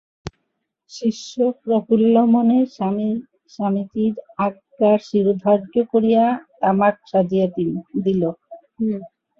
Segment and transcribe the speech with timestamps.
[0.91, 2.59] শিষ্য প্রফুল্লমনে
[3.53, 4.13] স্বামীজীর
[4.45, 6.23] আজ্ঞা শিরোধার্য করিয়া
[6.59, 7.47] তামাক সাজিয়া
[8.05, 8.23] দিল।